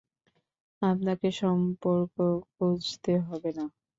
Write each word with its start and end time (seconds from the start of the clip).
আপনাকে 0.81 1.27
সম্পর্ক 1.41 2.15
খুঁজতে 2.51 3.13
হবে 3.27 3.49
না। 3.57 3.65